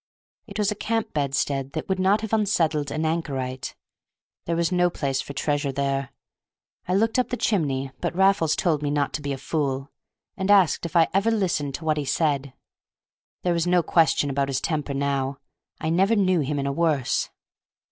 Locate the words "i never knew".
15.79-16.39